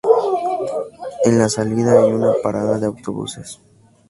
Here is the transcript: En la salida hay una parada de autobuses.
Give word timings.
En 1.25 1.37
la 1.37 1.47
salida 1.47 2.01
hay 2.01 2.11
una 2.11 2.33
parada 2.41 2.79
de 2.79 2.87
autobuses. 2.87 3.61